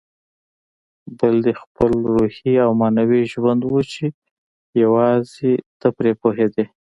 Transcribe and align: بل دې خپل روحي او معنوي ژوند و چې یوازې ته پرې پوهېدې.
بل 1.19 1.35
دې 1.45 1.53
خپل 1.61 1.91
روحي 2.13 2.53
او 2.65 2.69
معنوي 2.81 3.21
ژوند 3.31 3.61
و 3.65 3.73
چې 3.91 4.05
یوازې 4.83 5.53
ته 5.79 5.87
پرې 5.97 6.11
پوهېدې. 6.21 6.65